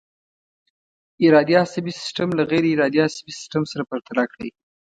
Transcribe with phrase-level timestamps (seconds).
[1.25, 4.49] ارادي عصبي سیستم له غیر ارادي عصبي سیستم سره پرتله کړئ.